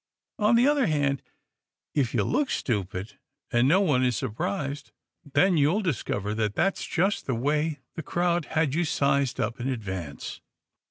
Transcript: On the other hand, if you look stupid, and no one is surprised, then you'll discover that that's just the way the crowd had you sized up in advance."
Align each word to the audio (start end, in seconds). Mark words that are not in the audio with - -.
On 0.39 0.55
the 0.55 0.65
other 0.65 0.87
hand, 0.87 1.21
if 1.93 2.11
you 2.15 2.23
look 2.23 2.49
stupid, 2.49 3.19
and 3.51 3.67
no 3.67 3.81
one 3.81 4.03
is 4.03 4.17
surprised, 4.17 4.91
then 5.33 5.57
you'll 5.57 5.83
discover 5.83 6.33
that 6.33 6.55
that's 6.55 6.87
just 6.87 7.27
the 7.27 7.35
way 7.35 7.81
the 7.93 8.01
crowd 8.01 8.45
had 8.45 8.73
you 8.73 8.83
sized 8.83 9.39
up 9.39 9.59
in 9.59 9.67
advance." 9.67 10.41